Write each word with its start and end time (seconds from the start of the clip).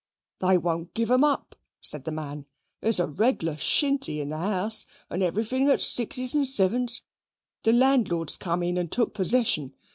"They 0.39 0.57
won't 0.57 0.95
give 0.95 1.11
'em 1.11 1.23
up," 1.23 1.55
said 1.79 2.05
the 2.05 2.11
man; 2.11 2.47
"there's 2.79 2.99
a 2.99 3.05
regular 3.05 3.55
shinty 3.55 4.19
in 4.19 4.29
the 4.29 4.37
house, 4.39 4.87
and 5.11 5.21
everything 5.21 5.69
at 5.69 5.79
sixes 5.79 6.33
and 6.33 6.47
sevens. 6.47 7.03
The 7.61 7.73
landlord's 7.73 8.35
come 8.35 8.63
in 8.63 8.79
and 8.79 8.91
took 8.91 9.13
possession. 9.13 9.75